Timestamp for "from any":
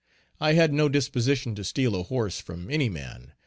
2.41-2.89